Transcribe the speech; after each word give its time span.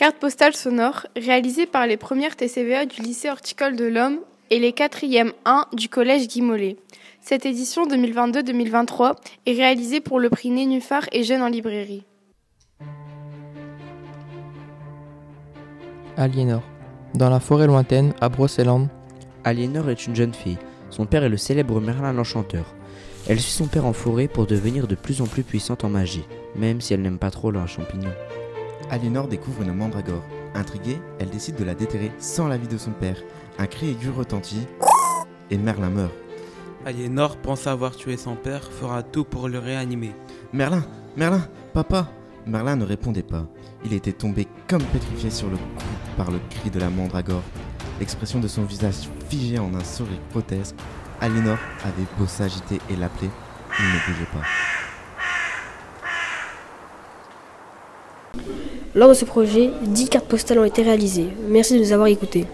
Carte 0.00 0.16
postale 0.16 0.56
sonore 0.56 1.06
réalisée 1.14 1.66
par 1.66 1.86
les 1.86 1.98
premières 1.98 2.34
TCVA 2.34 2.86
du 2.86 3.02
lycée 3.02 3.28
horticole 3.28 3.76
de 3.76 3.84
l'Homme 3.84 4.20
et 4.48 4.58
les 4.58 4.70
4e 4.70 5.32
1 5.44 5.66
du 5.74 5.90
collège 5.90 6.26
Guy 6.26 6.40
Mollet. 6.40 6.78
Cette 7.20 7.44
édition 7.44 7.86
2022-2023 7.86 9.16
est 9.44 9.52
réalisée 9.52 10.00
pour 10.00 10.18
le 10.18 10.30
prix 10.30 10.48
Nénuphar 10.48 11.02
et 11.12 11.22
Jeunes 11.22 11.42
en 11.42 11.48
librairie. 11.48 12.04
Aliénor. 16.16 16.62
Dans 17.12 17.28
la 17.28 17.38
forêt 17.38 17.66
lointaine, 17.66 18.14
à 18.22 18.30
Brocéland. 18.30 18.88
Aliénor 19.44 19.90
est 19.90 20.06
une 20.06 20.16
jeune 20.16 20.32
fille. 20.32 20.56
Son 20.88 21.04
père 21.04 21.24
est 21.24 21.28
le 21.28 21.36
célèbre 21.36 21.78
Merlin 21.78 22.14
l'Enchanteur. 22.14 22.74
Elle 23.28 23.38
suit 23.38 23.52
son 23.52 23.66
père 23.66 23.84
en 23.84 23.92
forêt 23.92 24.28
pour 24.28 24.46
devenir 24.46 24.86
de 24.86 24.94
plus 24.94 25.20
en 25.20 25.26
plus 25.26 25.42
puissante 25.42 25.84
en 25.84 25.90
magie, 25.90 26.24
même 26.56 26.80
si 26.80 26.94
elle 26.94 27.02
n'aime 27.02 27.18
pas 27.18 27.30
trop 27.30 27.50
leurs 27.50 27.68
champignons. 27.68 28.14
Aliénor 28.90 29.28
découvre 29.28 29.62
une 29.62 29.72
mandragore. 29.72 30.24
Intriguée, 30.54 31.00
elle 31.20 31.30
décide 31.30 31.54
de 31.56 31.64
la 31.64 31.74
déterrer 31.74 32.10
sans 32.18 32.48
l'avis 32.48 32.66
de 32.66 32.76
son 32.76 32.90
père. 32.90 33.16
Un 33.58 33.66
cri 33.66 33.90
aigu 33.90 34.10
retentit 34.10 34.66
et 35.50 35.58
Merlin 35.58 35.90
meurt. 35.90 36.12
Aliénor 36.84 37.36
pense 37.36 37.66
avoir 37.66 37.94
tué 37.94 38.16
son 38.16 38.34
père, 38.34 38.64
fera 38.72 39.02
tout 39.02 39.24
pour 39.24 39.48
le 39.48 39.58
réanimer. 39.58 40.14
Merlin 40.52 40.82
Merlin 41.16 41.42
Papa 41.72 42.08
Merlin 42.46 42.76
ne 42.76 42.84
répondait 42.84 43.22
pas. 43.22 43.46
Il 43.84 43.92
était 43.92 44.12
tombé 44.12 44.48
comme 44.66 44.82
pétrifié 44.82 45.30
sur 45.30 45.48
le 45.48 45.56
cou 45.56 45.84
par 46.16 46.30
le 46.30 46.38
cri 46.50 46.70
de 46.70 46.80
la 46.80 46.90
mandragore. 46.90 47.42
L'expression 48.00 48.40
de 48.40 48.48
son 48.48 48.64
visage 48.64 49.08
figé 49.28 49.58
en 49.58 49.74
un 49.74 49.84
sourire 49.84 50.18
grotesque. 50.30 50.74
Aliénor 51.20 51.58
avait 51.84 52.06
beau 52.18 52.26
s'agiter 52.26 52.80
et 52.88 52.96
l'appeler, 52.96 53.30
il 53.78 53.84
ne 53.84 54.12
bougeait 54.12 54.30
pas. 54.32 54.59
Lors 58.92 59.08
de 59.08 59.14
ce 59.14 59.24
projet, 59.24 59.70
10 59.82 60.08
cartes 60.08 60.26
postales 60.26 60.58
ont 60.58 60.64
été 60.64 60.82
réalisées. 60.82 61.28
Merci 61.48 61.74
de 61.74 61.78
nous 61.78 61.92
avoir 61.92 62.08
écoutés. 62.08 62.46